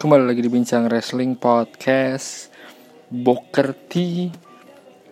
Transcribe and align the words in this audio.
Kembali 0.00 0.32
lagi 0.32 0.40
di 0.40 0.48
Bincang 0.48 0.88
Wrestling 0.88 1.36
Podcast. 1.36 2.48
Booker 3.12 3.76
T 3.76 4.32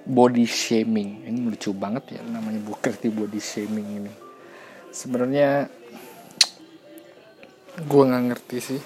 Body 0.00 0.48
Shaming. 0.48 1.28
Ini 1.28 1.44
lucu 1.44 1.76
banget 1.76 2.16
ya 2.16 2.24
namanya 2.24 2.56
Booker 2.64 2.96
T 2.96 3.12
Body 3.12 3.36
Shaming 3.36 3.84
ini. 3.84 4.12
Sebenarnya 4.88 5.68
Gue 7.84 8.02
gak 8.08 8.24
ngerti 8.32 8.56
sih. 8.64 8.80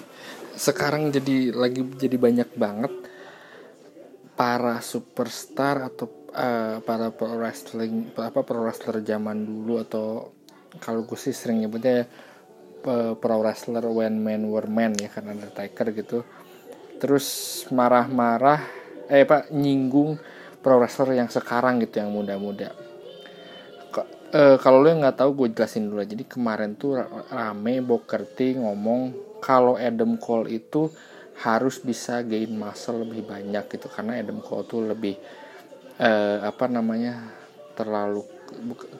Sekarang 0.59 1.07
jadi 1.07 1.55
lagi 1.55 1.87
jadi 1.95 2.19
banyak 2.19 2.51
banget 2.59 2.91
Para 4.35 4.83
superstar 4.83 5.87
atau 5.87 6.27
uh, 6.35 6.83
para 6.83 7.15
pro 7.15 7.31
wrestling 7.39 8.11
apa 8.19 8.43
pro 8.43 8.59
wrestler 8.59 8.99
zaman 9.07 9.47
dulu 9.47 9.79
atau 9.79 10.35
kalau 10.83 11.07
gue 11.07 11.15
sih 11.15 11.31
sering 11.31 11.63
nyebutnya 11.63 12.03
ya, 12.03 12.05
pro 12.83 13.39
wrestler 13.39 13.87
when 13.87 14.19
men 14.19 14.51
were 14.51 14.67
men 14.67 14.91
ya 14.99 15.07
karena 15.07 15.31
Undertaker 15.31 15.87
gitu. 15.95 16.19
Terus 16.99 17.27
marah-marah 17.71 18.61
eh 19.07 19.23
pak 19.23 19.51
nyinggung 19.55 20.19
pro 20.59 20.79
wrestler 20.79 21.15
yang 21.15 21.31
sekarang 21.31 21.79
gitu 21.83 22.03
yang 22.03 22.11
muda-muda. 22.11 22.75
E, 24.33 24.57
kalau 24.57 24.81
lo 24.81 24.87
yang 24.89 25.05
nggak 25.05 25.19
tahu 25.19 25.31
gue 25.45 25.47
jelasin 25.55 25.87
dulu. 25.87 26.03
Jadi 26.03 26.23
kemarin 26.27 26.75
tuh 26.75 26.99
rame 27.31 27.79
Booker 27.79 28.27
T 28.27 28.59
ngomong 28.59 29.15
kalau 29.39 29.79
Adam 29.79 30.19
Cole 30.19 30.51
itu 30.51 30.91
harus 31.43 31.81
bisa 31.81 32.21
gain 32.21 32.53
muscle 32.53 33.03
lebih 33.03 33.25
banyak 33.25 33.65
gitu 33.67 33.89
karena 33.89 34.21
Adam 34.21 34.39
Cole 34.39 34.63
tuh 34.69 34.85
lebih 34.85 35.17
eh, 35.97 36.39
apa 36.39 36.69
namanya 36.69 37.43
terlalu 37.73 38.21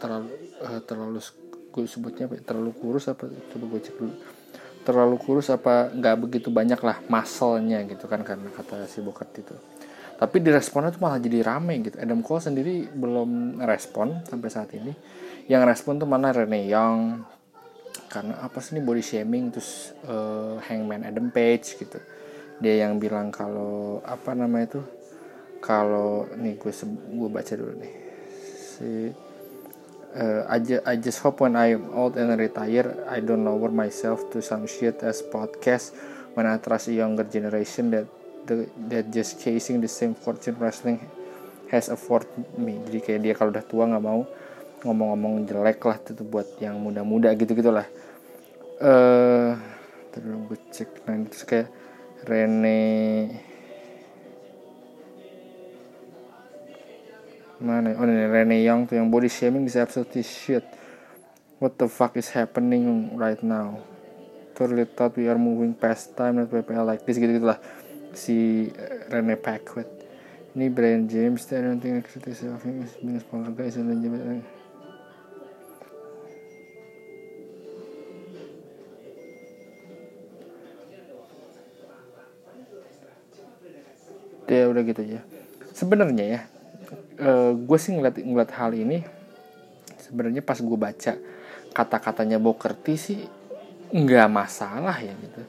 terlalu 0.02 0.30
uh, 0.66 0.82
terlalu 0.84 1.20
gue 1.74 1.90
sebutnya 1.90 2.30
apa, 2.30 2.38
ya, 2.38 2.42
terlalu 2.46 2.72
kurus 2.78 3.10
apa? 3.10 3.26
Coba 3.26 3.66
gue 3.74 3.82
cek 3.82 3.96
dulu. 3.98 4.14
Terlalu 4.86 5.16
kurus 5.18 5.50
apa 5.50 5.90
nggak 5.90 6.16
begitu 6.22 6.54
banyak 6.54 6.78
lah 6.86 7.02
masalnya 7.10 7.82
gitu 7.90 8.06
kan 8.06 8.22
karena 8.22 8.54
kata 8.54 8.86
si 8.86 9.02
Bokat 9.02 9.34
itu. 9.42 9.58
Tapi 10.14 10.40
di 10.40 10.54
responnya 10.54 10.94
tuh 10.94 11.02
malah 11.02 11.18
jadi 11.18 11.42
rame 11.42 11.82
gitu. 11.82 11.98
Adam 11.98 12.22
Cole 12.22 12.40
sendiri 12.40 12.86
belum 12.94 13.60
respon 13.66 14.22
sampai 14.24 14.50
saat 14.54 14.70
ini. 14.78 14.94
Yang 15.50 15.64
respon 15.68 15.98
tuh 15.98 16.08
mana 16.08 16.30
Rene 16.30 16.70
Young. 16.70 17.26
Karena 18.08 18.46
apa 18.46 18.62
sih 18.62 18.78
ini 18.78 18.86
body 18.86 19.02
shaming 19.02 19.50
terus 19.50 19.92
uh, 20.06 20.62
Hangman 20.70 21.04
Adam 21.04 21.34
Page 21.34 21.82
gitu. 21.82 21.98
Dia 22.62 22.86
yang 22.86 23.02
bilang 23.02 23.34
kalau 23.34 24.00
apa 24.06 24.38
namanya 24.38 24.78
itu 24.78 24.82
kalau 25.58 26.30
nih 26.38 26.56
gue 26.62 26.72
gue 27.10 27.30
baca 27.34 27.54
dulu 27.58 27.74
nih. 27.82 27.94
Si 28.46 29.10
uh, 30.16 30.46
I, 30.50 30.58
ju 30.60 30.80
I 30.86 30.96
just 30.98 31.20
hope 31.20 31.42
when 31.42 31.56
I'm 31.56 31.90
old 31.94 32.18
and 32.18 32.34
retire, 32.38 33.06
I 33.10 33.20
don't 33.20 33.46
lower 33.46 33.70
myself 33.70 34.30
to 34.32 34.42
some 34.42 34.66
shit 34.66 35.02
as 35.04 35.22
podcast 35.22 35.94
when 36.34 36.46
I 36.46 36.58
trust 36.58 36.90
a 36.90 36.94
younger 36.94 37.24
generation 37.24 37.92
that 37.92 38.06
the, 38.46 38.70
that 38.90 39.12
just 39.12 39.42
chasing 39.42 39.82
the 39.82 39.92
same 39.92 40.14
fortune 40.14 40.58
wrestling 40.60 41.02
has 41.72 41.90
afford 41.90 42.26
me. 42.58 42.82
Jadi 42.90 43.00
kayak 43.02 43.20
dia 43.26 43.34
kalau 43.34 43.50
udah 43.54 43.66
tua 43.66 43.84
nggak 43.90 44.04
mau 44.04 44.22
ngomong-ngomong 44.84 45.48
jelek 45.48 45.80
lah 45.88 45.98
itu 45.98 46.24
buat 46.28 46.48
yang 46.60 46.78
muda-muda 46.78 47.32
gitu 47.34 47.56
gitulah. 47.56 47.88
Eh, 48.84 48.90
uh, 48.90 49.56
terus 50.14 50.30
gue 50.50 50.60
cek 50.70 50.90
nah 51.08 51.16
terus 51.26 51.44
kayak 51.48 51.68
Rene 52.24 52.80
mana 57.64 57.96
oh 57.96 58.04
ini 58.04 58.28
Rene 58.28 58.60
Young 58.60 58.84
tuh 58.84 59.00
yang 59.00 59.08
body 59.08 59.32
shaming 59.32 59.64
is 59.64 59.80
absolutely 59.80 60.22
shit. 60.22 60.68
What 61.64 61.80
the 61.80 61.88
fuck 61.88 62.20
is 62.20 62.28
happening 62.36 63.16
right 63.16 63.40
now? 63.40 63.80
Totally 64.52 64.84
thought 64.84 65.16
we 65.16 65.32
are 65.32 65.40
moving 65.40 65.72
past 65.72 66.12
time 66.20 66.44
that 66.44 66.52
PPL 66.52 66.84
like 66.84 67.08
this 67.08 67.16
gitu 67.16 67.40
gitulah. 67.40 67.58
Si 68.14 68.68
eh, 68.68 69.08
Rene 69.08 69.40
Packwood 69.40 69.88
ini 70.54 70.70
Brian 70.70 71.10
James 71.10 71.50
I 71.50 71.66
don't 71.66 71.82
think 71.82 71.98
I 71.98 72.02
criticize 72.06 72.52
of 72.52 72.62
him 72.62 72.86
as 72.86 72.94
being 73.02 73.18
a 73.18 73.24
smaller 73.24 73.50
guy 73.56 73.72
and 73.74 74.04
James 74.04 74.46
ya 84.54 84.70
udah 84.70 84.86
gitu 84.86 85.02
aja. 85.02 85.26
Sebenarnya 85.74 86.26
ya 86.30 86.53
uh, 87.24 87.52
gue 87.56 87.78
sih 87.80 87.96
ngeliat 87.96 88.20
ngeliat 88.20 88.52
hal 88.54 88.72
ini 88.76 89.02
sebenarnya 90.04 90.44
pas 90.44 90.60
gue 90.60 90.78
baca 90.78 91.14
kata-katanya 91.74 92.38
Bokerti 92.38 92.94
sih 93.00 93.20
nggak 93.94 94.30
masalah 94.30 94.98
ya 95.00 95.14
gitu. 95.18 95.42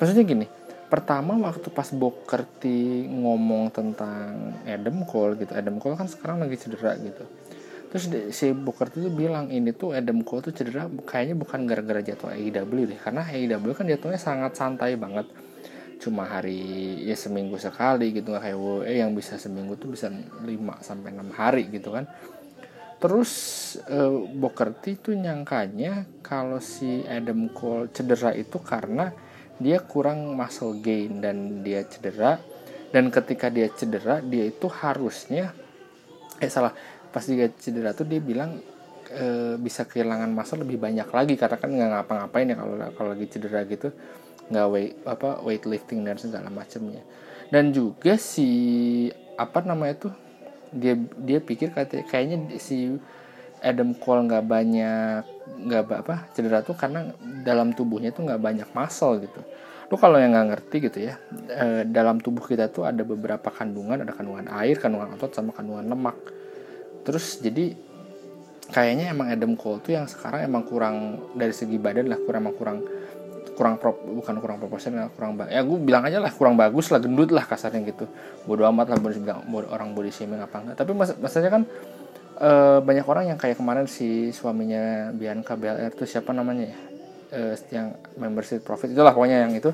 Maksudnya 0.00 0.24
gini 0.26 0.46
pertama 0.86 1.34
waktu 1.38 1.68
pas 1.70 1.90
Bokerti 1.90 3.10
ngomong 3.10 3.74
tentang 3.74 4.54
Adam 4.64 5.02
Cole 5.06 5.34
gitu 5.42 5.52
Adam 5.54 5.82
Cole 5.82 5.98
kan 5.98 6.08
sekarang 6.10 6.42
lagi 6.42 6.56
cedera 6.58 6.94
gitu. 6.98 7.24
Terus 7.90 8.34
si 8.34 8.50
Bokerti 8.50 9.02
tuh 9.02 9.14
bilang 9.14 9.50
ini 9.50 9.70
tuh 9.70 9.94
Adam 9.94 10.22
Cole 10.26 10.50
tuh 10.50 10.54
cedera 10.54 10.90
kayaknya 11.06 11.38
bukan 11.38 11.66
gara-gara 11.66 12.02
jatuh 12.02 12.34
AEW 12.34 12.90
deh. 12.90 12.98
Karena 12.98 13.22
AEW 13.26 13.70
kan 13.74 13.86
jatuhnya 13.86 14.18
sangat 14.18 14.58
santai 14.58 14.98
banget 14.98 15.26
cuma 15.96 16.28
hari 16.28 17.00
ya 17.08 17.16
seminggu 17.16 17.56
sekali 17.56 18.12
gitu 18.12 18.32
nggak 18.32 18.44
kayak 18.44 18.58
WE 18.60 18.94
yang 19.00 19.16
bisa 19.16 19.40
seminggu 19.40 19.80
tuh 19.80 19.96
bisa 19.96 20.12
5 20.12 20.44
sampai 20.84 21.08
enam 21.12 21.30
hari 21.32 21.68
gitu 21.72 21.92
kan. 21.92 22.04
Terus 22.96 23.32
uh, 23.92 24.24
Bokerti 24.32 24.96
tuh 24.96 25.16
nyangkanya 25.16 26.08
kalau 26.24 26.60
si 26.64 27.04
Adam 27.04 27.52
Cole 27.52 27.92
cedera 27.92 28.32
itu 28.32 28.56
karena 28.60 29.12
dia 29.56 29.80
kurang 29.84 30.36
muscle 30.36 30.80
gain 30.80 31.20
dan 31.20 31.60
dia 31.60 31.84
cedera. 31.84 32.40
Dan 32.88 33.12
ketika 33.12 33.52
dia 33.52 33.68
cedera 33.68 34.24
dia 34.24 34.48
itu 34.48 34.68
harusnya 34.72 35.52
eh 36.40 36.48
salah 36.48 36.72
pas 37.12 37.24
dia 37.24 37.48
cedera 37.52 37.92
tuh 37.96 38.08
dia 38.08 38.20
bilang 38.20 38.60
e, 39.08 39.56
bisa 39.60 39.84
kehilangan 39.84 40.32
muscle 40.32 40.64
lebih 40.64 40.80
banyak 40.80 41.08
lagi. 41.12 41.34
Karena 41.36 41.56
kan 41.60 41.68
nggak 41.68 41.90
ngapa-ngapain 41.92 42.48
ya 42.48 42.56
kalau 42.56 42.74
kalau 42.96 43.10
lagi 43.12 43.26
cedera 43.28 43.60
gitu 43.68 43.92
nggak 44.50 44.66
weight 44.70 44.94
apa 45.06 45.42
weightlifting 45.42 46.06
dan 46.06 46.16
segala 46.18 46.48
macamnya. 46.50 47.02
Dan 47.50 47.70
juga 47.70 48.18
si 48.18 48.48
apa 49.36 49.62
namanya 49.62 50.08
tuh 50.08 50.14
dia 50.74 50.98
dia 51.20 51.38
pikir 51.38 51.70
katanya 51.70 52.04
kayaknya 52.08 52.58
si 52.58 52.98
Adam 53.62 53.96
Cole 53.96 54.28
nggak 54.28 54.44
banyak 54.44 55.22
nggak 55.66 55.82
apa 55.86 56.28
cedera 56.34 56.60
tuh 56.60 56.76
karena 56.76 57.14
dalam 57.42 57.72
tubuhnya 57.72 58.12
tuh 58.12 58.26
nggak 58.26 58.42
banyak 58.42 58.68
muscle 58.74 59.18
gitu. 59.22 59.40
Lu 59.86 59.94
kalau 59.94 60.18
yang 60.18 60.34
nggak 60.34 60.48
ngerti 60.50 60.76
gitu 60.90 60.98
ya 61.06 61.14
e, 61.46 61.86
dalam 61.86 62.18
tubuh 62.18 62.42
kita 62.42 62.66
tuh 62.74 62.82
ada 62.90 63.06
beberapa 63.06 63.54
kandungan 63.54 64.02
ada 64.02 64.10
kandungan 64.10 64.50
air 64.50 64.76
kandungan 64.82 65.14
otot 65.14 65.32
sama 65.32 65.54
kandungan 65.54 65.86
lemak. 65.86 66.18
Terus 67.06 67.38
jadi 67.38 67.78
kayaknya 68.70 69.14
emang 69.14 69.30
Adam 69.30 69.54
Cole 69.54 69.78
tuh 69.78 69.94
yang 69.94 70.10
sekarang 70.10 70.42
emang 70.42 70.66
kurang 70.66 70.96
dari 71.38 71.54
segi 71.54 71.78
badan 71.78 72.10
lah 72.10 72.18
kurang 72.18 72.50
kurang 72.58 72.78
kurang 73.56 73.80
pro, 73.80 73.96
bukan 73.96 74.36
kurang 74.38 74.60
proporsional 74.60 75.08
kurang 75.16 75.40
ya 75.48 75.64
gue 75.64 75.78
bilang 75.80 76.04
aja 76.04 76.20
lah 76.20 76.28
kurang 76.28 76.60
bagus 76.60 76.92
lah 76.92 77.00
gendut 77.00 77.32
lah 77.32 77.48
kasarnya 77.48 77.80
gitu. 77.88 78.04
Bodo 78.44 78.68
amat 78.68 78.92
lah 78.92 78.98
orang 79.72 79.96
body 79.96 80.12
shaming 80.12 80.44
apa 80.44 80.56
enggak. 80.60 80.76
Tapi 80.76 80.92
mas 80.92 81.16
maksudnya 81.16 81.48
kan 81.48 81.62
e, 82.36 82.50
banyak 82.84 83.06
orang 83.08 83.24
yang 83.32 83.38
kayak 83.40 83.56
kemarin 83.56 83.88
si 83.88 84.30
suaminya 84.30 85.10
Bianca 85.16 85.56
Belair 85.56 85.90
itu 85.90 86.04
siapa 86.04 86.36
namanya 86.36 86.68
ya? 86.68 86.78
E, 87.32 87.40
yang 87.72 87.96
membership 88.20 88.60
profit 88.60 88.92
itulah 88.92 89.16
pokoknya 89.16 89.48
yang 89.48 89.56
itu. 89.56 89.72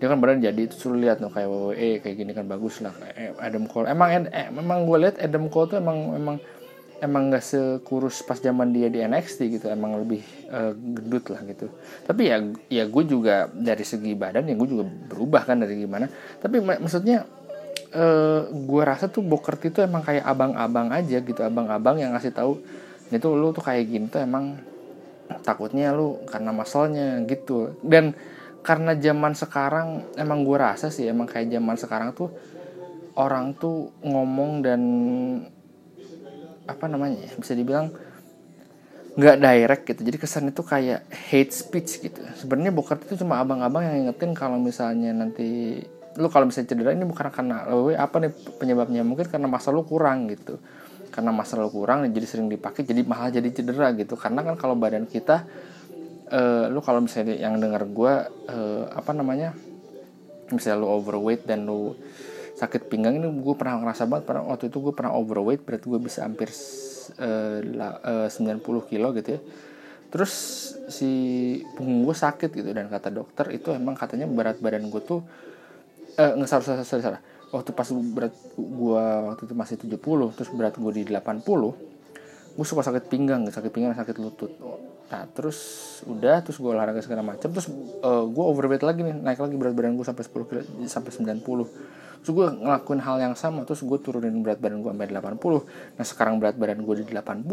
Dia 0.00 0.10
kan 0.10 0.18
badan 0.18 0.42
jadi 0.42 0.58
itu 0.58 0.74
suruh 0.74 0.98
lihat 0.98 1.22
tuh 1.22 1.30
kayak 1.30 1.46
WWE 1.46 1.90
kayak 2.02 2.16
gini 2.18 2.32
kan 2.34 2.50
bagus 2.50 2.82
lah 2.82 2.90
Adam 3.38 3.70
Cole. 3.70 3.86
Emang 3.86 4.10
eh, 4.10 4.50
memang 4.50 4.88
gue 4.88 4.98
lihat 5.06 5.16
Adam 5.22 5.46
Cole 5.52 5.70
tuh 5.70 5.78
emang 5.78 6.18
emang 6.18 6.36
emang 7.04 7.28
gak 7.28 7.44
sekurus 7.44 8.24
pas 8.24 8.40
zaman 8.40 8.72
dia 8.72 8.88
di 8.88 9.04
NXT 9.04 9.60
gitu 9.60 9.66
emang 9.68 10.00
lebih 10.00 10.24
uh, 10.48 10.72
gendut 10.72 11.28
lah 11.28 11.44
gitu. 11.44 11.68
Tapi 12.08 12.22
ya 12.32 12.40
ya 12.72 12.84
gue 12.88 13.04
juga 13.04 13.46
dari 13.52 13.84
segi 13.84 14.16
badan 14.16 14.48
ya 14.48 14.56
gue 14.56 14.68
juga 14.68 14.84
berubah 14.88 15.44
kan 15.44 15.60
dari 15.60 15.84
gimana. 15.84 16.08
Tapi 16.40 16.64
mak 16.64 16.80
maksudnya 16.80 17.28
uh, 17.92 18.48
gue 18.48 18.82
rasa 18.82 19.12
tuh 19.12 19.20
Booker 19.20 19.60
itu 19.60 19.84
emang 19.84 20.00
kayak 20.00 20.24
abang-abang 20.24 20.88
aja 20.90 21.20
gitu 21.20 21.40
abang-abang 21.44 22.00
yang 22.00 22.16
ngasih 22.16 22.32
tahu 22.32 22.58
itu 23.12 23.28
lu 23.30 23.52
tuh 23.54 23.62
kayak 23.62 23.84
gini 23.86 24.06
tuh 24.10 24.24
emang 24.24 24.58
takutnya 25.44 25.92
lu 25.92 26.24
karena 26.24 26.50
masalnya 26.50 27.20
gitu. 27.28 27.76
Dan 27.84 28.16
karena 28.64 28.96
zaman 28.96 29.36
sekarang 29.36 30.16
emang 30.16 30.40
gue 30.40 30.56
rasa 30.56 30.88
sih 30.88 31.04
emang 31.04 31.28
kayak 31.28 31.52
zaman 31.52 31.76
sekarang 31.76 32.10
tuh 32.16 32.32
orang 33.14 33.54
tuh 33.54 33.92
ngomong 34.02 34.64
dan 34.64 34.80
apa 36.64 36.84
namanya 36.88 37.20
ya 37.20 37.32
bisa 37.36 37.52
dibilang 37.52 37.92
nggak 39.14 39.36
direct 39.38 39.82
gitu. 39.86 40.00
Jadi 40.02 40.16
kesan 40.18 40.50
itu 40.50 40.62
kayak 40.66 41.06
hate 41.06 41.54
speech 41.54 42.02
gitu. 42.02 42.18
Sebenarnya 42.34 42.74
Bokar 42.74 42.98
itu 42.98 43.14
cuma 43.22 43.38
abang-abang 43.38 43.86
yang 43.86 44.10
ingetin 44.10 44.34
kalau 44.34 44.58
misalnya 44.58 45.14
nanti 45.14 45.78
lu 46.14 46.30
kalau 46.30 46.46
misalnya 46.50 46.74
cedera 46.74 46.90
ini 46.94 47.06
bukan 47.06 47.30
karena 47.30 47.66
lu 47.70 47.94
apa 47.94 48.16
nih 48.18 48.30
penyebabnya? 48.58 49.06
Mungkin 49.06 49.30
karena 49.30 49.46
masa 49.46 49.70
lu 49.70 49.86
kurang 49.86 50.26
gitu. 50.34 50.58
Karena 51.14 51.30
masa 51.30 51.54
lu 51.54 51.70
kurang 51.70 52.10
jadi 52.10 52.26
sering 52.26 52.50
dipakai 52.50 52.82
jadi 52.82 53.06
malah 53.06 53.30
jadi 53.30 53.46
cedera 53.54 53.94
gitu. 53.94 54.18
Karena 54.18 54.42
kan 54.42 54.58
kalau 54.58 54.74
badan 54.74 55.06
kita 55.06 55.46
uh, 56.34 56.66
lu 56.66 56.82
kalau 56.82 56.98
misalnya 56.98 57.38
yang 57.38 57.54
dengar 57.62 57.86
gue 57.86 58.12
uh, 58.50 58.84
apa 58.90 59.14
namanya 59.14 59.54
misalnya 60.50 60.82
lu 60.82 60.88
overweight 60.90 61.46
dan 61.46 61.70
lu 61.70 61.94
sakit 62.54 62.86
pinggang 62.86 63.18
ini 63.18 63.26
gue 63.26 63.54
pernah 63.58 63.82
ngerasa 63.82 64.06
banget 64.06 64.24
pernah 64.30 64.46
waktu 64.46 64.70
itu 64.70 64.78
gue 64.78 64.94
pernah 64.94 65.10
overweight 65.18 65.66
berarti 65.66 65.86
gue 65.90 66.00
bisa 66.00 66.22
hampir 66.22 66.48
uh, 67.18 67.60
uh, 68.26 68.28
90 68.30 68.90
kilo 68.90 69.10
gitu 69.18 69.28
ya. 69.38 69.40
Terus 70.14 70.32
si 70.86 71.10
punggung 71.74 72.06
gue 72.06 72.14
sakit 72.14 72.54
gitu 72.54 72.70
dan 72.70 72.86
kata 72.86 73.10
dokter 73.10 73.50
itu 73.50 73.74
emang 73.74 73.98
katanya 73.98 74.30
berat 74.30 74.62
badan 74.62 74.86
gue 74.86 75.02
tuh 75.02 75.26
eh 76.14 76.30
nggak 76.30 76.46
salah 76.46 76.86
salah 76.86 77.02
salah, 77.02 77.20
waktu 77.50 77.74
pas 77.74 77.90
berat 77.90 78.30
gue 78.54 79.04
waktu 79.34 79.42
itu 79.50 79.54
masih 79.58 79.76
70 79.82 79.98
terus 80.38 80.50
berat 80.54 80.78
gue 80.78 80.92
di 80.94 81.02
80 81.10 81.42
gue 82.54 82.62
suka 82.62 82.86
sakit 82.86 83.10
pinggang 83.10 83.42
sakit 83.50 83.74
pinggang 83.74 83.98
sakit 83.98 84.14
lutut. 84.22 84.54
Nah 85.10 85.26
terus 85.34 85.58
udah 86.06 86.46
terus 86.46 86.62
gue 86.62 86.70
olahraga 86.70 87.02
segala 87.02 87.26
macam 87.26 87.50
terus 87.50 87.66
uh, 88.06 88.22
gue 88.22 88.44
overweight 88.46 88.86
lagi 88.86 89.02
nih 89.02 89.18
naik 89.18 89.42
lagi 89.42 89.58
berat 89.58 89.74
badan 89.74 89.98
gue 89.98 90.06
sampai 90.06 90.22
10 90.22 90.46
kilo 90.46 90.62
sampai 90.86 91.10
90 91.10 91.42
terus 92.24 92.32
gue 92.32 92.46
ngelakuin 92.64 93.04
hal 93.04 93.20
yang 93.20 93.36
sama 93.36 93.68
terus 93.68 93.84
gue 93.84 93.98
turunin 94.00 94.40
berat 94.40 94.56
badan 94.56 94.80
gue 94.80 94.88
sampai 94.88 95.12
80 95.12 96.00
nah 96.00 96.04
sekarang 96.08 96.34
berat 96.40 96.56
badan 96.56 96.80
gue 96.80 97.04
di 97.04 97.12
80 97.12 97.44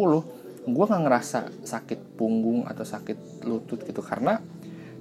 gue 0.61 0.85
nggak 0.87 1.03
ngerasa 1.03 1.39
sakit 1.67 2.15
punggung 2.15 2.63
atau 2.63 2.87
sakit 2.87 3.43
lutut 3.43 3.83
gitu 3.83 3.99
karena 3.99 4.39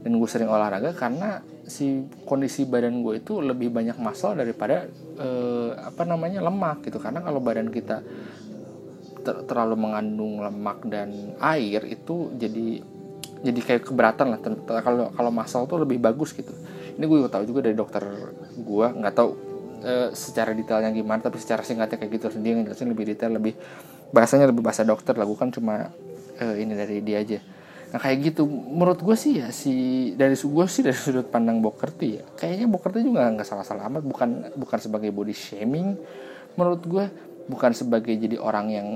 dan 0.00 0.16
gue 0.16 0.28
sering 0.28 0.48
olahraga 0.48 0.96
karena 0.96 1.44
si 1.68 2.08
kondisi 2.24 2.64
badan 2.64 3.04
gue 3.04 3.20
itu 3.20 3.38
lebih 3.38 3.68
banyak 3.68 4.00
masal 4.00 4.32
daripada 4.32 4.88
eh, 5.20 5.70
apa 5.76 6.08
namanya 6.08 6.40
lemak 6.40 6.88
gitu. 6.88 6.96
Karena 6.96 7.20
kalau 7.20 7.38
badan 7.38 7.68
kita 7.68 8.00
ter 9.20 9.36
terlalu 9.44 9.76
mengandung 9.76 10.40
lemak 10.40 10.88
dan 10.88 11.36
air 11.44 11.84
itu 11.84 12.32
jadi 12.40 12.80
jadi 13.44 13.60
kayak 13.60 13.82
keberatan 13.92 14.32
lah. 14.32 14.40
Kalau 14.80 15.12
kalau 15.12 15.30
masal 15.32 15.68
tuh 15.68 15.84
lebih 15.84 16.00
bagus 16.00 16.32
gitu. 16.32 16.52
Ini 16.96 17.04
gue 17.04 17.28
tahu 17.28 17.44
juga 17.44 17.68
dari 17.68 17.76
dokter 17.76 18.02
gue 18.56 18.86
nggak 18.96 19.14
tahu 19.14 19.49
e, 19.80 20.14
secara 20.14 20.52
detailnya 20.54 20.92
gimana 20.92 21.24
tapi 21.24 21.40
secara 21.40 21.64
singkatnya 21.64 21.96
kayak 21.96 22.12
gitu. 22.20 22.26
Sendiri 22.30 22.62
ngejelasin 22.62 22.88
lebih 22.92 23.04
detail 23.16 23.32
lebih 23.36 23.54
bahasanya 24.14 24.50
lebih 24.50 24.62
bahasa 24.62 24.86
dokter 24.86 25.16
lah. 25.16 25.26
Gue 25.26 25.38
kan 25.38 25.50
cuma 25.50 25.90
uh, 26.40 26.54
ini 26.56 26.72
dari 26.74 27.00
dia 27.04 27.20
aja. 27.22 27.38
Nah 27.90 27.98
kayak 27.98 28.18
gitu. 28.32 28.46
Menurut 28.46 29.00
gue 29.02 29.16
sih 29.16 29.42
ya 29.42 29.50
si 29.54 29.72
dari 30.16 30.34
gue 30.34 30.64
sih 30.66 30.82
dari 30.82 30.96
sudut 30.96 31.26
pandang 31.28 31.58
Bokerti 31.58 32.08
ya 32.20 32.24
kayaknya 32.38 32.66
Bokerti 32.70 33.02
juga 33.02 33.28
nggak 33.30 33.46
salah-salah 33.46 33.86
amat 33.90 34.02
bukan 34.06 34.30
bukan 34.56 34.78
sebagai 34.78 35.10
body 35.10 35.34
shaming 35.34 35.98
menurut 36.54 36.82
gue 36.86 37.04
bukan 37.46 37.70
sebagai 37.74 38.14
jadi 38.14 38.38
orang 38.38 38.66
yang 38.70 38.88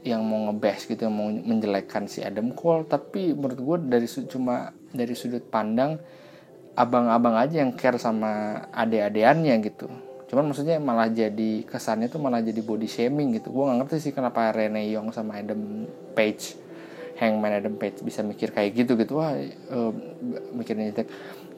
yang 0.00 0.24
mau 0.24 0.48
ngebes 0.48 0.88
gitu 0.88 1.04
yang 1.04 1.14
mau 1.14 1.28
menjelekkan 1.28 2.08
si 2.08 2.24
Adam 2.24 2.56
Cole. 2.56 2.88
Tapi 2.88 3.36
menurut 3.36 3.60
gue 3.60 3.76
dari 3.98 4.08
cuma 4.08 4.72
dari 4.90 5.12
sudut 5.12 5.44
pandang 5.44 6.00
abang-abang 6.78 7.36
aja 7.36 7.60
yang 7.60 7.76
care 7.76 8.00
sama 8.00 8.64
ade-adeannya 8.72 9.54
gitu 9.60 10.09
cuman 10.30 10.46
maksudnya 10.46 10.78
malah 10.78 11.10
jadi 11.10 11.66
kesannya 11.66 12.06
tuh 12.06 12.22
malah 12.22 12.38
jadi 12.38 12.62
body 12.62 12.86
shaming 12.86 13.34
gitu. 13.34 13.50
Gue 13.50 13.66
nggak 13.66 13.78
ngerti 13.82 13.96
sih 13.98 14.12
kenapa 14.14 14.54
Rene 14.54 14.86
Young 14.86 15.10
sama 15.10 15.42
Adam 15.42 15.90
Page 16.14 16.54
Hangman 17.18 17.58
Adam 17.58 17.74
Page 17.74 17.98
bisa 18.06 18.22
mikir 18.22 18.54
kayak 18.54 18.70
gitu 18.78 18.94
gitu. 18.94 19.18
Wah 19.18 19.34
uh, 19.74 19.92
mikirnya 20.54 20.94
itu. 20.94 21.02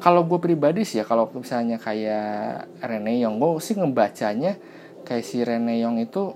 Kalau 0.00 0.24
gue 0.24 0.40
pribadi 0.40 0.88
sih 0.88 0.98
ya 0.98 1.04
kalau 1.04 1.28
misalnya 1.36 1.76
kayak 1.76 2.66
Rene 2.80 3.20
Young 3.20 3.36
gue 3.36 3.60
sih 3.60 3.76
ngebacanya 3.76 4.56
kayak 5.04 5.24
si 5.28 5.44
Rene 5.44 5.76
Young 5.76 6.00
itu 6.00 6.32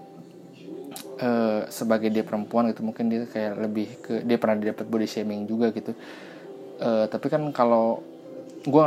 uh, 1.25 1.65
sebagai 1.73 2.13
dia 2.13 2.23
perempuan 2.23 2.69
gitu 2.69 2.85
mungkin 2.85 3.09
dia 3.09 3.25
kayak 3.25 3.53
lebih 3.65 3.89
ke 4.05 4.13
dia 4.29 4.37
pernah 4.37 4.61
dapat 4.61 4.85
body 4.85 5.09
shaming 5.09 5.49
juga 5.49 5.73
gitu. 5.73 5.97
Uh, 6.77 7.09
tapi 7.09 7.33
kan 7.33 7.41
kalau 7.57 8.05
gue 8.67 8.85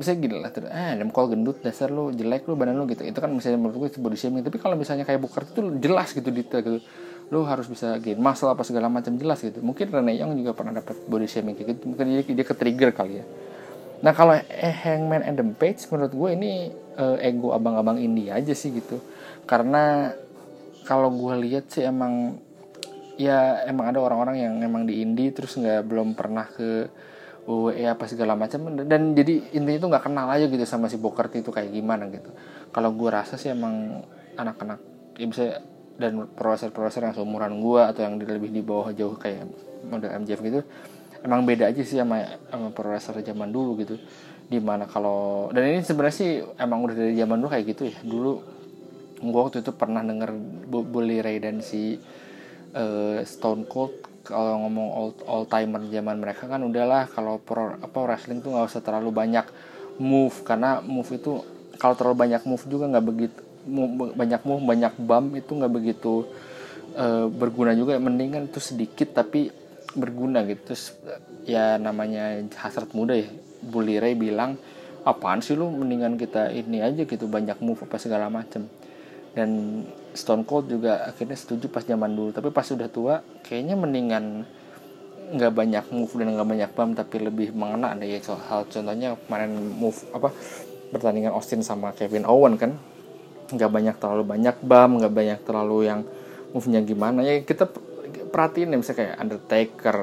bisa 0.00 0.16
gini 0.16 0.40
lah 0.40 0.48
eh 0.72 0.96
Adam 0.96 1.12
Cole 1.12 1.36
gendut 1.36 1.60
dasar 1.60 1.92
lu 1.92 2.08
jelek 2.16 2.48
lu 2.48 2.56
badan 2.56 2.80
lu 2.80 2.88
gitu 2.88 3.04
itu 3.04 3.20
kan 3.20 3.28
misalnya 3.28 3.60
menurut 3.60 3.76
gue 3.86 4.00
body 4.00 4.16
shaming. 4.16 4.40
Tapi 4.40 4.56
kalau 4.56 4.74
misalnya 4.74 5.04
kayak 5.04 5.20
Booker 5.20 5.44
itu 5.44 5.60
jelas 5.78 6.16
gitu 6.16 6.28
detail 6.32 6.64
gitu 6.64 6.80
lu 7.28 7.44
harus 7.44 7.68
bisa 7.68 8.00
gain 8.00 8.16
muscle 8.16 8.48
apa 8.48 8.64
segala 8.64 8.88
macam 8.88 9.12
jelas 9.20 9.44
gitu. 9.44 9.60
Mungkin 9.60 9.92
Rene 9.92 10.16
Young 10.16 10.32
juga 10.40 10.56
pernah 10.56 10.80
dapat 10.80 10.96
body 11.04 11.28
shaming 11.28 11.54
kayak 11.60 11.76
gitu 11.76 11.92
mungkin 11.92 12.08
dia, 12.08 12.24
dia 12.24 12.46
ke 12.48 12.54
trigger 12.56 12.90
kali 12.96 13.20
ya. 13.20 13.24
Nah 14.00 14.12
kalau 14.16 14.32
eh, 14.32 14.74
Hangman 14.84 15.20
Adam 15.20 15.52
Page 15.52 15.84
menurut 15.92 16.14
gue 16.16 16.30
ini 16.32 16.52
uh, 16.96 17.20
ego 17.20 17.52
abang-abang 17.52 18.00
India 18.00 18.40
aja 18.40 18.56
sih 18.56 18.72
gitu. 18.72 18.96
Karena 19.44 20.16
kalau 20.88 21.12
gue 21.12 21.34
lihat 21.44 21.68
sih 21.68 21.84
emang 21.84 22.40
ya 23.20 23.66
emang 23.68 23.92
ada 23.92 24.00
orang-orang 24.00 24.36
yang 24.40 24.54
emang 24.62 24.86
di 24.88 25.02
indie 25.04 25.34
terus 25.34 25.58
nggak 25.58 25.84
belum 25.84 26.14
pernah 26.14 26.46
ke 26.48 26.86
WWE 27.48 27.88
apa 27.88 28.04
segala 28.04 28.36
macam 28.36 28.68
dan 28.84 29.16
jadi 29.16 29.56
intinya 29.56 29.78
tuh 29.80 29.88
nggak 29.88 30.04
kenal 30.04 30.28
aja 30.28 30.44
gitu 30.44 30.64
sama 30.68 30.92
si 30.92 31.00
Booker 31.00 31.32
itu 31.32 31.48
kayak 31.48 31.72
gimana 31.72 32.04
gitu. 32.12 32.28
Kalau 32.68 32.92
gue 32.92 33.08
rasa 33.08 33.40
sih 33.40 33.48
emang 33.48 34.04
anak-anak 34.36 34.78
ya 35.16 35.26
bisa 35.26 35.64
dan 35.96 36.28
proses-proses 36.30 37.00
yang 37.00 37.16
seumuran 37.16 37.58
gue 37.58 37.80
atau 37.80 38.04
yang 38.04 38.20
lebih 38.20 38.52
di 38.52 38.60
bawah 38.60 38.92
jauh 38.92 39.16
kayak 39.16 39.48
model 39.88 40.12
MJF 40.22 40.40
gitu 40.44 40.60
emang 41.24 41.42
beda 41.42 41.70
aja 41.70 41.82
sih 41.82 41.98
sama, 41.98 42.22
sama 42.50 42.68
proses 42.70 43.10
zaman 43.24 43.50
dulu 43.50 43.78
gitu. 43.82 43.96
Di 44.48 44.60
mana 44.64 44.88
kalau 44.88 45.52
dan 45.52 45.68
ini 45.68 45.84
sebenarnya 45.84 46.16
sih 46.16 46.30
emang 46.56 46.88
udah 46.88 46.96
dari 46.96 47.14
zaman 47.16 47.36
dulu 47.36 47.50
kayak 47.52 47.66
gitu 47.76 47.82
ya. 47.92 47.98
Dulu 48.00 48.32
gue 49.18 49.40
waktu 49.40 49.60
itu 49.60 49.72
pernah 49.74 50.00
denger 50.00 50.30
Bully 50.70 51.20
Ray 51.20 51.42
dan 51.42 51.60
si 51.60 51.98
uh, 52.72 53.18
Stone 53.26 53.68
Cold 53.68 54.07
kalau 54.28 54.68
ngomong 54.68 54.88
old 54.92 55.16
all 55.24 55.44
timer 55.48 55.80
zaman 55.88 56.20
mereka 56.20 56.44
kan 56.44 56.60
udahlah 56.60 57.08
kalau 57.08 57.40
pro 57.40 57.80
apa 57.80 57.98
wrestling 58.04 58.44
tuh 58.44 58.52
nggak 58.52 58.68
usah 58.68 58.84
terlalu 58.84 59.10
banyak 59.10 59.48
move 59.96 60.44
karena 60.44 60.84
move 60.84 61.08
itu 61.16 61.40
kalau 61.80 61.96
terlalu 61.96 62.28
banyak 62.28 62.42
move 62.44 62.64
juga 62.68 62.84
nggak 62.92 63.06
begitu 63.08 63.40
banyak 64.14 64.42
move 64.44 64.64
banyak 64.64 64.94
bump 64.96 65.36
itu 65.36 65.50
nggak 65.52 65.72
begitu 65.72 66.24
uh, 66.96 67.26
berguna 67.28 67.76
juga. 67.76 67.98
Mendingan 68.00 68.48
itu 68.48 68.60
sedikit 68.62 69.12
tapi 69.12 69.52
berguna 69.92 70.44
gitu. 70.48 70.72
Terus 70.72 70.96
ya 71.44 71.76
namanya 71.76 72.38
hasrat 72.56 72.92
muda 72.96 73.16
ya 73.16 73.28
Bully 73.64 73.98
Ray 74.00 74.14
bilang 74.16 74.56
apaan 75.04 75.44
sih 75.44 75.58
lu? 75.58 75.68
Mendingan 75.68 76.16
kita 76.16 76.54
ini 76.54 76.80
aja 76.80 77.04
gitu 77.04 77.28
banyak 77.28 77.60
move 77.60 77.84
apa 77.84 77.96
segala 78.00 78.32
macem. 78.32 78.64
Dan 79.36 79.82
Stone 80.18 80.42
Cold 80.42 80.66
juga 80.66 81.06
akhirnya 81.06 81.38
setuju 81.38 81.70
pas 81.70 81.86
zaman 81.86 82.10
dulu. 82.10 82.34
Tapi 82.34 82.50
pas 82.50 82.66
sudah 82.66 82.90
tua 82.90 83.22
kayaknya 83.46 83.78
mendingan 83.78 84.42
nggak 85.28 85.52
banyak 85.52 85.84
move 85.92 86.12
dan 86.18 86.34
nggak 86.34 86.48
banyak 86.48 86.70
bump 86.74 86.92
tapi 86.98 87.16
lebih 87.22 87.54
mengena 87.54 87.94
deh. 87.94 88.10
Ya 88.10 88.18
hal 88.50 88.66
contohnya 88.66 89.14
kemarin 89.14 89.52
move 89.78 89.98
apa 90.10 90.34
pertandingan 90.90 91.36
Austin 91.36 91.62
sama 91.62 91.94
Kevin 91.94 92.26
Owen 92.26 92.58
kan? 92.58 92.74
Nggak 93.54 93.70
banyak 93.70 93.94
terlalu 94.02 94.22
banyak 94.26 94.56
bump 94.58 94.92
nggak 94.98 95.14
banyak 95.14 95.38
terlalu 95.46 95.78
yang 95.86 96.00
move-nya 96.50 96.80
gimana. 96.82 97.22
Ya 97.22 97.38
kita 97.46 97.70
perhatiin 98.34 98.74
ya 98.74 98.76
misalnya 98.76 98.98
kayak 99.04 99.14
Undertaker 99.22 99.96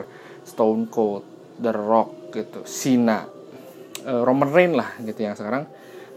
Stone 0.45 0.87
Cold 0.87 1.23
The 1.59 1.73
Rock 1.73 2.31
gitu 2.31 2.63
Cena 2.63 3.25
uh, 4.05 4.21
Roman 4.21 4.49
Reigns 4.51 4.75
lah 4.77 4.89
gitu 5.01 5.19
yang 5.25 5.33
sekarang 5.33 5.65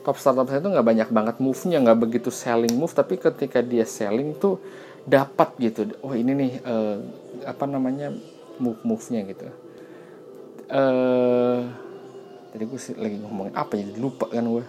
top 0.08 0.16
startup 0.16 0.48
saya 0.48 0.64
itu 0.64 0.72
nggak 0.72 0.88
banyak 0.88 1.08
banget 1.12 1.36
move-nya 1.36 1.84
nggak 1.84 2.00
begitu 2.00 2.32
selling 2.32 2.72
move 2.72 2.96
tapi 2.96 3.20
ketika 3.20 3.60
dia 3.60 3.84
selling 3.84 4.32
tuh 4.40 4.56
dapat 5.04 5.52
gitu. 5.60 5.92
Oh 6.00 6.16
ini 6.16 6.32
nih 6.32 6.52
uh, 6.64 6.96
apa 7.44 7.68
namanya 7.68 8.08
move 8.56 8.80
move-nya 8.88 9.28
gitu. 9.28 9.52
Uh, 10.72 11.68
tadi 12.56 12.64
gue 12.64 12.80
lagi 12.96 13.16
ngomongin 13.20 13.52
apa 13.52 13.76
ya 13.76 13.84
lupa 14.00 14.32
kan 14.32 14.48
gue 14.48 14.64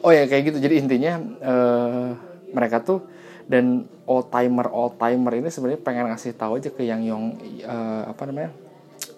oh 0.00 0.12
ya 0.16 0.24
kayak 0.24 0.48
gitu. 0.48 0.58
Jadi 0.64 0.80
intinya 0.80 1.20
uh, 1.44 2.08
mereka 2.48 2.80
tuh 2.80 3.04
dan 3.44 3.84
all 4.08 4.24
timer 4.24 4.72
all 4.72 4.96
timer 4.96 5.44
ini 5.44 5.52
sebenarnya 5.52 5.84
pengen 5.84 6.08
ngasih 6.08 6.32
tahu 6.40 6.56
aja 6.56 6.72
ke 6.72 6.88
yang 6.88 7.04
yang 7.04 7.36
uh, 7.68 8.08
apa 8.08 8.24
namanya 8.24 8.48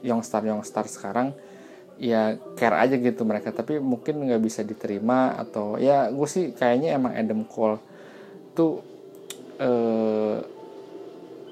young 0.03 0.27
star 0.27 0.43
young 0.43 0.67
star 0.67 0.91
sekarang 0.91 1.31
ya 1.97 2.37
care 2.57 2.77
aja 2.77 2.97
gitu 2.97 3.23
mereka. 3.25 3.53
Tapi 3.53 3.81
mungkin 3.81 4.25
nggak 4.27 4.43
bisa 4.43 4.61
diterima 4.63 5.37
atau 5.37 5.81
ya 5.81 6.09
gue 6.13 6.29
sih 6.29 6.53
kayaknya 6.53 6.97
emang 6.97 7.13
Adam 7.17 7.43
Cole 7.45 7.81
tuh 8.57 8.81
uh, 9.61 10.39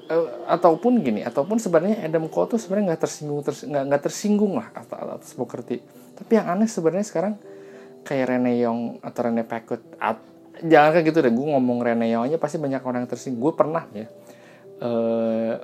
uh, 0.09 0.29
ataupun 0.49 1.01
gini 1.01 1.21
ataupun 1.25 1.57
sebenarnya 1.57 2.05
Adam 2.05 2.29
Cole 2.29 2.57
tuh 2.57 2.59
sebenarnya 2.61 2.93
nggak 2.93 3.01
tersinggung 3.05 3.41
nggak 3.41 3.83
nggak 3.89 4.03
tersinggung 4.05 4.53
lah 4.57 4.67
atas, 4.73 4.97
atas 5.01 5.31
Booker 5.37 5.61
tapi 6.15 6.31
yang 6.31 6.47
aneh 6.47 6.69
sebenarnya 6.69 7.05
sekarang 7.05 7.35
kayak 8.05 8.25
Rene 8.31 8.53
Young 8.55 9.01
atau 9.01 9.19
Rene 9.25 9.43
Packard 9.43 9.81
at, 9.97 10.21
jangan 10.63 10.89
kayak 10.95 11.05
gitu 11.11 11.17
deh 11.25 11.33
gue 11.33 11.47
ngomong 11.57 11.83
Rene 11.83 12.07
Young 12.07 12.29
aja 12.29 12.37
pasti 12.39 12.61
banyak 12.61 12.79
orang 12.85 13.03
yang 13.03 13.11
tersinggung. 13.11 13.41
Gue 13.51 13.53
pernah 13.57 13.83
ya 13.91 14.07
uh, 14.79 15.55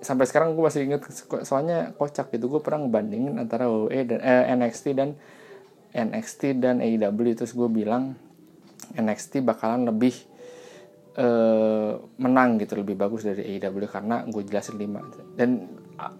sampai 0.00 0.24
sekarang 0.28 0.52
gue 0.52 0.64
masih 0.64 0.84
inget 0.84 1.02
soalnya 1.44 1.92
kocak 1.96 2.32
gitu. 2.34 2.48
Gue 2.48 2.60
pernah 2.60 2.84
ngebandingin 2.86 3.40
antara 3.40 3.68
WWE 3.68 4.00
dan 4.08 4.18
eh, 4.20 4.44
NXT 4.56 4.84
dan 4.96 5.16
NXT 5.96 6.42
dan 6.60 6.84
AEW 6.84 7.32
terus 7.32 7.56
gue 7.56 7.68
bilang 7.70 8.16
NXT 8.96 9.40
bakalan 9.40 9.88
lebih 9.88 10.14
eh, 11.16 11.92
menang 12.20 12.60
gitu 12.60 12.76
lebih 12.76 12.96
bagus 12.96 13.24
dari 13.24 13.56
AEW 13.56 13.88
karena 13.88 14.24
gue 14.28 14.42
jelasin 14.44 14.76
lima. 14.76 15.00
Dan 15.36 15.68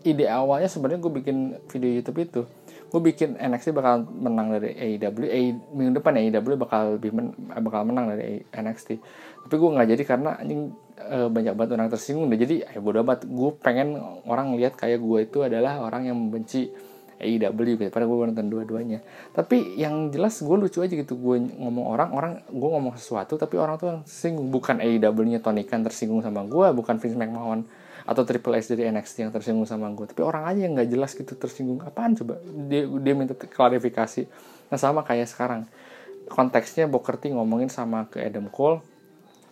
ide 0.04 0.25
awalnya 0.28 0.73
sebenarnya 0.73 1.00
gue 1.02 1.12
bikin 1.21 1.37
video 1.68 1.90
YouTube 2.00 2.18
itu. 2.23 2.42
Gue 2.87 3.00
bikin 3.12 3.37
NXT 3.37 3.75
bakal 3.76 4.06
menang 4.06 4.56
dari 4.56 4.73
AEW 4.73 5.26
A, 5.26 5.40
minggu 5.75 6.00
depan 6.00 6.16
AEW 6.16 6.54
bakal 6.56 6.97
lebih 6.97 7.11
men, 7.12 7.35
bakal 7.61 7.83
menang 7.83 8.14
dari 8.14 8.47
NXT 8.54 9.02
tapi 9.47 9.62
gue 9.62 9.71
nggak 9.78 9.88
jadi 9.95 10.02
karena 10.02 10.30
anjing 10.42 10.75
e, 10.97 11.19
banyak 11.29 11.53
banget 11.55 11.71
orang 11.76 11.88
tersinggung 11.93 12.26
deh. 12.33 12.41
Jadi 12.41 12.65
ya 12.65 12.81
bodo 12.81 13.05
amat. 13.05 13.29
Gue 13.29 13.53
pengen 13.61 13.97
orang 14.26 14.57
lihat 14.57 14.75
kayak 14.75 14.99
gue 15.00 15.19
itu 15.29 15.45
adalah 15.45 15.81
orang 15.85 16.09
yang 16.09 16.17
membenci 16.17 16.73
AEW 17.17 17.81
gitu. 17.81 17.88
Padahal 17.88 18.12
gue 18.12 18.26
nonton 18.33 18.49
dua-duanya. 18.49 19.00
Tapi 19.33 19.76
yang 19.81 20.12
jelas 20.12 20.41
gue 20.41 20.57
lucu 20.57 20.85
aja 20.85 20.93
gitu. 20.93 21.17
Gue 21.17 21.41
ngomong 21.41 21.85
orang 21.88 22.09
orang 22.12 22.33
gue 22.49 22.69
ngomong 22.69 22.97
sesuatu 23.00 23.41
tapi 23.41 23.57
orang 23.57 23.81
tuh 23.81 24.05
singgung 24.05 24.53
bukan 24.53 24.81
AEW-nya 24.81 25.41
Tony 25.41 25.65
Khan 25.65 25.85
tersinggung 25.85 26.21
sama 26.21 26.45
gue 26.45 26.67
bukan 26.76 27.00
Vince 27.00 27.17
McMahon 27.17 27.65
atau 28.07 28.23
Triple 28.23 28.55
H 28.55 28.71
dari 28.71 28.87
NXT 28.87 29.26
yang 29.26 29.33
tersinggung 29.35 29.67
sama 29.67 29.91
gue 29.91 30.07
tapi 30.07 30.23
orang 30.23 30.47
aja 30.47 30.61
yang 30.62 30.79
nggak 30.79 30.91
jelas 30.93 31.17
gitu 31.17 31.33
tersinggung. 31.37 31.81
Apaan 31.83 32.15
coba? 32.15 32.37
Dia 32.69 32.85
dia 32.85 33.15
minta 33.17 33.33
klarifikasi. 33.33 34.29
Nah 34.69 34.79
sama 34.79 35.00
kayak 35.03 35.29
sekarang. 35.31 35.65
Konteksnya 36.26 36.91
Booker 36.91 37.23
ngomongin 37.23 37.71
sama 37.71 38.11
ke 38.11 38.19
Adam 38.19 38.50
Cole 38.50 38.83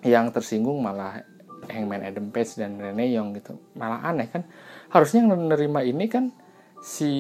yang 0.05 0.29
tersinggung 0.35 0.83
malah 0.85 1.25
Hangman 1.71 2.05
Adam 2.05 2.29
Page 2.31 2.61
dan 2.61 2.77
Rene 2.81 3.09
Young 3.11 3.37
gitu. 3.37 3.57
Malah 3.77 4.05
aneh 4.05 4.29
kan. 4.29 4.43
Harusnya 4.93 5.25
yang 5.25 5.35
menerima 5.35 5.81
ini 5.85 6.05
kan 6.07 6.25
si 6.85 7.13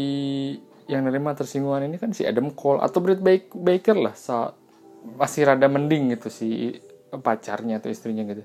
yang 0.85 1.09
nerima 1.09 1.33
tersinggungan 1.33 1.89
ini 1.89 1.97
kan 1.97 2.13
si 2.13 2.29
Adam 2.29 2.53
Cole 2.53 2.85
atau 2.85 3.01
Britt 3.01 3.25
Baker 3.53 3.97
lah. 3.97 4.15
Sa 4.17 4.53
masih 5.05 5.45
rada 5.49 5.69
mending 5.69 6.17
gitu 6.17 6.29
si 6.33 6.81
pacarnya 7.13 7.81
atau 7.81 7.93
istrinya 7.93 8.25
gitu. 8.25 8.45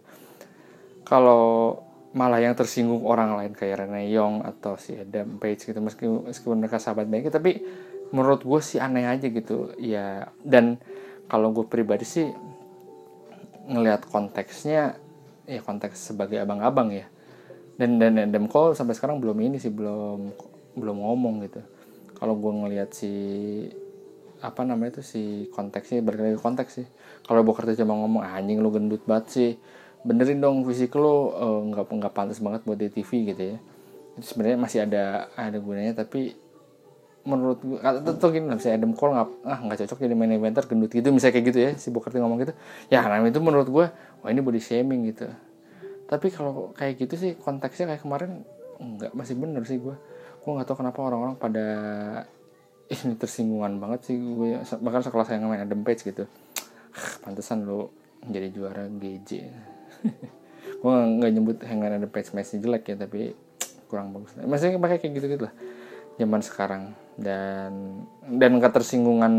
Kalau 1.07 1.81
malah 2.09 2.41
yang 2.41 2.57
tersinggung 2.57 3.05
orang 3.05 3.37
lain 3.37 3.53
kayak 3.53 3.85
Rene 3.85 4.09
Young 4.09 4.41
atau 4.41 4.75
si 4.79 4.97
Adam 4.97 5.37
Page 5.37 5.69
gitu. 5.69 5.79
Meskipun, 5.79 6.29
meskipun 6.29 6.57
mereka 6.57 6.81
sahabat 6.81 7.05
baik 7.05 7.29
tapi 7.29 7.61
menurut 8.09 8.41
gue 8.41 8.61
sih 8.61 8.81
aneh 8.81 9.05
aja 9.05 9.29
gitu. 9.29 9.73
Ya 9.77 10.33
dan 10.41 10.81
kalau 11.29 11.53
gue 11.53 11.65
pribadi 11.69 12.07
sih 12.07 12.27
ngelihat 13.69 14.09
konteksnya 14.09 14.97
ya 15.49 15.65
konteks 15.65 16.13
sebagai 16.13 16.37
abang-abang 16.37 16.93
ya. 16.93 17.09
Dan 17.79 17.97
dan 17.97 18.21
Adam 18.21 18.45
Cole 18.45 18.77
sampai 18.77 18.93
sekarang 18.93 19.17
belum 19.17 19.41
ini 19.41 19.57
sih 19.57 19.73
belum 19.73 20.29
belum 20.77 20.97
ngomong 21.01 21.49
gitu. 21.49 21.65
Kalau 22.13 22.37
gue 22.37 22.51
ngelihat 22.53 22.93
si 22.93 23.13
apa 24.39 24.63
namanya 24.63 24.99
itu 24.99 25.03
si 25.03 25.23
konteksnya 25.51 26.05
berkali 26.05 26.37
konteks 26.37 26.71
sih. 26.83 26.87
Kalau 27.25 27.41
Booker 27.41 27.65
tuh 27.65 27.75
cuma 27.81 27.97
ngomong 27.97 28.21
ah, 28.23 28.37
anjing 28.37 28.61
lu 28.61 28.69
gendut 28.69 29.01
banget 29.09 29.25
sih. 29.33 29.51
Benerin 30.05 30.39
dong 30.39 30.63
fisik 30.63 30.95
lo 30.95 31.33
uh, 31.35 31.59
nggak 31.73 31.91
nggak 31.91 32.13
pantas 32.13 32.39
banget 32.39 32.63
buat 32.63 32.77
di 32.77 32.87
TV 32.93 33.33
gitu 33.33 33.43
ya. 33.55 33.57
Sebenarnya 34.19 34.57
masih 34.59 34.79
ada 34.85 35.31
ada 35.35 35.57
gunanya 35.59 36.03
tapi 36.03 36.35
menurut 37.27 37.59
gue 37.59 37.77
atau 37.83 38.31
gini 38.31 38.47
misalnya 38.47 38.79
Adam 38.79 38.93
Cole 38.95 39.11
nggak 39.11 39.29
ah 39.43 39.59
nggak 39.59 39.77
cocok 39.85 39.97
jadi 40.07 40.15
main 40.15 40.31
eventer 40.31 40.63
gendut 40.65 40.89
gitu 40.89 41.11
misalnya 41.11 41.33
kayak 41.35 41.45
gitu 41.51 41.59
ya 41.59 41.71
si 41.75 41.87
Booker 41.91 42.15
ngomong 42.15 42.39
gitu. 42.47 42.53
Ya 42.87 43.03
nah 43.03 43.19
itu 43.23 43.39
menurut 43.43 43.67
gue 43.67 43.85
wah 44.21 44.29
ini 44.29 44.41
body 44.43 44.61
shaming 44.61 45.09
gitu. 45.09 45.27
Tapi 46.09 46.27
kalau 46.33 46.73
kayak 46.73 46.99
gitu 47.05 47.15
sih 47.15 47.31
konteksnya 47.38 47.95
kayak 47.95 48.01
kemarin 48.03 48.43
nggak 48.79 49.11
masih 49.11 49.35
bener 49.35 49.61
sih 49.67 49.77
gue 49.77 49.95
gue 50.39 50.51
nggak 50.55 50.67
tahu 50.71 50.81
kenapa 50.81 50.99
orang-orang 51.03 51.35
pada 51.35 51.67
ini 52.93 53.13
tersinggungan 53.15 53.77
banget 53.77 54.11
sih. 54.11 54.17
Gue 54.17 54.59
bahkan 54.81 55.01
sekelas 55.05 55.29
yang 55.35 55.47
main 55.47 55.63
Adam 55.63 55.85
Page 55.85 56.01
gitu. 56.03 56.25
Pantesan 57.23 57.63
lo 57.63 57.93
jadi 58.19 58.51
juara 58.51 58.83
GJ 58.91 59.31
gue 60.83 60.91
nggak 60.91 61.31
nyebut 61.31 61.57
Hangman 61.63 61.99
Adam 61.99 62.11
Page 62.11 62.31
jelek 62.35 62.83
ya 62.91 62.95
tapi 62.95 63.35
kurang 63.91 64.15
bagus. 64.15 64.35
Masih 64.39 64.77
pakai 64.79 65.01
kayak 65.01 65.13
gitu 65.19 65.27
gitu 65.38 65.43
lah 65.47 65.53
zaman 66.19 66.41
sekarang. 66.43 66.83
Dan 67.19 68.03
dan 68.27 68.51
ketersinggungan 68.63 69.33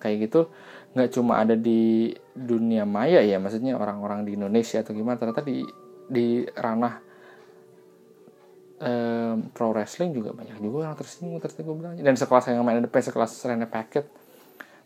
kayak 0.00 0.28
gitu 0.28 0.52
nggak 0.92 1.10
cuma 1.12 1.40
ada 1.40 1.56
di 1.56 2.12
dunia 2.36 2.84
maya 2.84 3.24
ya 3.24 3.40
maksudnya 3.40 3.76
orang-orang 3.80 4.28
di 4.28 4.36
Indonesia 4.36 4.84
atau 4.84 4.92
gimana 4.92 5.16
ternyata 5.16 5.40
di 5.40 5.64
di 6.08 6.44
ranah 6.52 6.94
um, 8.76 9.36
pro 9.56 9.72
wrestling 9.72 10.12
juga 10.12 10.36
banyak 10.36 10.60
juga 10.60 10.92
yang 10.92 10.96
tersinggung 10.96 11.40
tersinggung 11.40 11.76
bilang 11.80 11.96
dan 11.96 12.12
sekelas 12.12 12.52
yang 12.52 12.60
main 12.60 12.84
ada 12.84 12.90
sekelas 12.92 13.32
Rene 13.48 13.64
Packet 13.64 14.06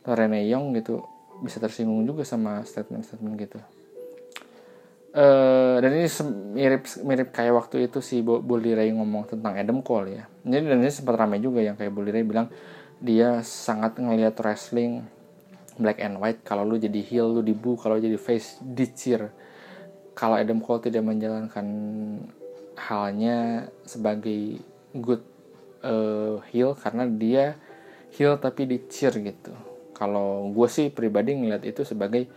atau 0.07 0.15
Rene 0.15 0.47
Young 0.47 0.71
gitu 0.79 1.03
bisa 1.43 1.59
tersinggung 1.59 2.07
juga 2.07 2.23
sama 2.23 2.63
statement-statement 2.63 3.35
gitu 3.43 3.59
Uh, 5.17 5.81
dan 5.81 5.97
ini 5.97 6.13
mirip 6.53 6.85
mirip 7.01 7.33
kayak 7.33 7.57
waktu 7.57 7.89
itu 7.89 8.05
si 8.05 8.21
Bully 8.21 8.77
Ray 8.77 8.93
ngomong 8.93 9.25
tentang 9.25 9.57
Adam 9.57 9.81
Cole 9.81 10.13
ya. 10.13 10.29
Jadi 10.45 10.69
dan 10.69 10.85
ini 10.85 10.93
sempat 10.93 11.17
ramai 11.17 11.41
juga 11.41 11.65
yang 11.65 11.73
kayak 11.73 11.89
Bully 11.89 12.13
Ray 12.13 12.21
bilang 12.21 12.53
dia 13.01 13.41
sangat 13.41 13.97
ngelihat 13.97 14.37
wrestling 14.45 15.09
black 15.77 16.01
and 16.01 16.19
white. 16.21 16.41
Kalau 16.43 16.65
lu 16.65 16.77
jadi 16.81 17.01
heel 17.05 17.31
lu 17.31 17.41
dibu, 17.45 17.77
kalau 17.77 17.97
jadi 18.01 18.17
face 18.17 18.61
dicir. 18.61 19.33
Kalau 20.17 20.37
Adam 20.41 20.65
Cole 20.65 20.89
tidak 20.89 21.05
menjalankan 21.05 21.67
halnya 22.77 23.69
sebagai 23.85 24.61
good 24.93 25.25
uh, 25.85 26.41
heel 26.53 26.77
karena 26.77 27.09
dia 27.09 27.57
heel 28.13 28.37
tapi 28.41 28.69
di 28.69 28.79
cheer 28.89 29.13
gitu 29.21 29.53
kalau 29.97 30.53
gue 30.53 30.69
sih 30.69 30.93
pribadi 30.93 31.33
ngeliat 31.33 31.65
itu 31.65 31.85
sebagai 31.85 32.29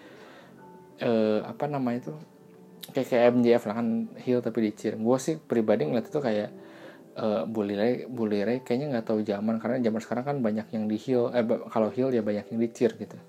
uh, 1.03 1.43
apa 1.43 1.67
namanya 1.67 2.08
itu 2.08 2.13
kayak 2.96 3.08
kayak 3.12 3.24
MJF 3.36 3.63
lah 3.67 3.75
kan 3.84 3.88
heel 4.24 4.39
tapi 4.39 4.60
di 4.63 4.72
cheer 4.72 4.96
gue 4.96 5.17
sih 5.19 5.36
pribadi 5.36 5.88
ngeliat 5.88 6.08
itu 6.08 6.19
kayak 6.24 6.50
uh, 7.20 7.44
bully 7.44 8.08
bully 8.08 8.64
kayaknya 8.64 8.98
nggak 8.98 9.06
tahu 9.12 9.20
zaman 9.28 9.60
karena 9.60 9.78
zaman 9.84 10.00
sekarang 10.00 10.24
kan 10.26 10.38
banyak 10.40 10.68
yang 10.72 10.88
di 10.88 10.98
heel 10.98 11.30
eh 11.36 11.44
kalau 11.68 11.92
heel 11.92 12.10
ya 12.10 12.24
banyak 12.24 12.48
yang 12.50 12.60
di 12.60 12.70
cheer 12.72 12.96
gitu. 12.96 13.20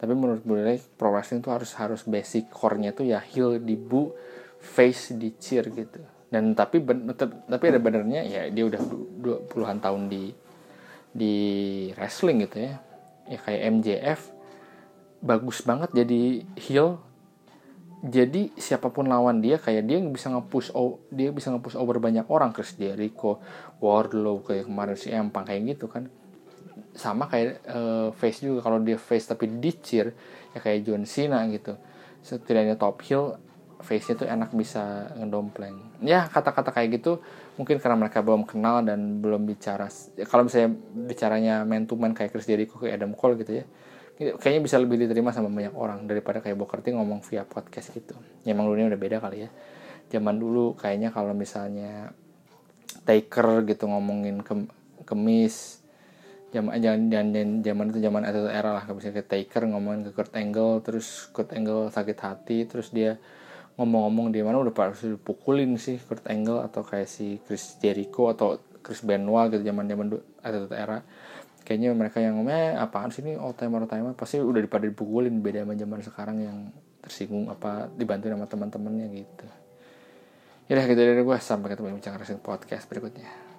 Tapi 0.00 0.12
menurut 0.14 0.46
bully 0.46 0.80
pro 0.96 1.12
wrestling 1.12 1.42
tuh 1.42 1.52
harus 1.52 1.74
harus 1.76 2.06
basic 2.06 2.48
core-nya 2.48 2.94
tuh 2.94 3.04
ya 3.04 3.20
heel 3.20 3.58
di 3.58 3.74
bu 3.74 4.14
face 4.62 5.12
di 5.18 5.34
cheer 5.36 5.66
gitu. 5.68 6.00
Dan 6.30 6.54
tapi 6.54 6.78
ben, 6.78 7.10
tapi 7.10 7.64
ada 7.68 7.80
benernya 7.82 8.22
ya 8.22 8.42
dia 8.48 8.64
udah 8.64 8.80
dua 9.18 9.36
puluhan 9.44 9.82
tahun 9.82 10.06
di 10.06 10.30
di 11.10 11.34
wrestling 11.98 12.46
gitu 12.46 12.70
ya. 12.70 12.78
Ya 13.26 13.38
kayak 13.42 13.60
MJF 13.76 14.20
bagus 15.20 15.60
banget 15.60 15.92
jadi 15.92 16.48
heel 16.56 17.09
jadi 18.00 18.48
siapa 18.56 18.88
pun 18.88 19.04
lawan 19.12 19.44
dia 19.44 19.60
kayak 19.60 19.84
dia 19.84 20.00
bisa 20.00 20.32
nge-push 20.32 20.72
dia 21.12 21.28
bisa 21.36 21.52
nge-push 21.52 21.76
over 21.76 22.00
banyak 22.00 22.24
orang. 22.32 22.56
Chris 22.56 22.72
Jericho, 22.80 23.44
Wardlow 23.76 24.40
kayak 24.40 24.64
kemarin 24.72 24.96
si 24.96 25.12
Empang 25.12 25.44
kayak 25.44 25.76
gitu 25.76 25.84
kan. 25.92 26.08
Sama 26.96 27.28
kayak 27.28 27.60
uh, 27.68 28.08
face 28.16 28.40
juga. 28.40 28.64
Kalau 28.64 28.80
dia 28.80 28.96
face 28.96 29.28
tapi 29.28 29.52
dicir 29.60 30.16
ya 30.56 30.58
kayak 30.64 30.88
John 30.88 31.04
Cena 31.04 31.44
gitu. 31.52 31.76
Setidaknya 32.24 32.80
top 32.80 33.04
heel 33.04 33.36
face-nya 33.84 34.16
tuh 34.16 34.28
enak 34.32 34.56
bisa 34.56 35.12
ngedompleng. 35.20 36.00
Ya 36.00 36.24
kata-kata 36.24 36.72
kayak 36.72 37.04
gitu 37.04 37.20
mungkin 37.60 37.76
karena 37.76 38.00
mereka 38.00 38.24
belum 38.24 38.48
kenal 38.48 38.80
dan 38.80 39.20
belum 39.20 39.44
bicara 39.44 39.84
kalau 40.24 40.48
misalnya 40.48 40.80
bicaranya 40.96 41.54
man 41.68 41.84
to 41.84 41.92
man 41.92 42.16
kayak 42.16 42.32
Chris 42.32 42.48
Jericho 42.48 42.80
kayak 42.80 42.96
Adam 42.96 43.12
Cole 43.12 43.36
gitu 43.36 43.60
ya 43.60 43.68
kayaknya 44.20 44.62
bisa 44.68 44.76
lebih 44.76 45.00
diterima 45.00 45.32
sama 45.32 45.48
banyak 45.48 45.72
orang 45.72 46.04
daripada 46.04 46.44
kayak 46.44 46.60
Booker 46.60 46.84
T 46.84 46.92
ngomong 46.92 47.24
via 47.24 47.48
podcast 47.48 47.88
gitu. 47.96 48.12
Ya 48.44 48.52
emang 48.52 48.68
dunia 48.68 48.92
udah 48.92 49.00
beda 49.00 49.16
kali 49.16 49.48
ya. 49.48 49.50
Zaman 50.12 50.36
dulu 50.36 50.76
kayaknya 50.76 51.08
kalau 51.08 51.32
misalnya 51.32 52.12
Taker 53.08 53.64
gitu 53.64 53.88
ngomongin 53.88 54.44
ke 54.44 54.52
kemis 55.08 55.80
zaman 56.52 56.82
zaman 56.82 57.62
zaman 57.64 57.84
itu 57.94 57.98
zaman 58.04 58.22
itu 58.28 58.40
era 58.52 58.76
lah. 58.76 58.84
Misalnya 58.92 59.24
kayak 59.24 59.28
Taker 59.32 59.62
ngomongin 59.72 60.00
ke 60.04 60.10
Kurt 60.12 60.36
Angle 60.36 60.84
terus 60.84 61.32
Kurt 61.32 61.56
Angle 61.56 61.88
sakit 61.88 62.18
hati 62.20 62.68
terus 62.68 62.92
dia 62.92 63.16
ngomong-ngomong 63.80 64.28
di 64.28 64.44
mana 64.44 64.60
udah 64.60 64.74
harus 64.76 65.00
dipukulin 65.00 65.80
sih 65.80 65.96
Kurt 65.96 66.28
Angle 66.28 66.60
atau 66.60 66.84
kayak 66.84 67.08
si 67.08 67.40
Chris 67.48 67.80
Jericho 67.80 68.28
atau 68.28 68.60
Chris 68.84 69.00
Benoit 69.00 69.48
gitu 69.48 69.64
zaman 69.64 69.88
zaman 69.88 70.06
atau 70.44 70.68
era 70.76 71.00
kayaknya 71.66 71.92
mereka 71.92 72.18
yang 72.22 72.40
ngomong 72.40 72.54
eh, 72.54 72.74
apaan 72.78 73.12
sih 73.12 73.20
ini? 73.24 73.36
All 73.36 73.52
timer 73.52 73.84
all 73.84 73.90
timer. 73.90 74.12
Pasti 74.16 74.38
udah 74.40 74.60
pada 74.70 74.86
dipukulin 74.88 75.42
beda 75.42 75.66
sama 75.66 75.74
zaman 75.76 75.98
sekarang 76.00 76.36
yang 76.40 76.58
tersinggung 77.00 77.48
apa 77.48 77.88
dibantu 77.92 78.28
sama 78.30 78.46
teman-temannya 78.48 79.06
gitu. 79.12 79.46
Ya 80.70 80.78
udah 80.78 80.86
gitu 80.86 81.00
dari 81.02 81.22
gue 81.26 81.36
sampai 81.42 81.74
ketemu 81.74 81.86
di 81.90 81.94
bincang 81.98 82.14
podcast 82.38 82.86
berikutnya 82.86 83.49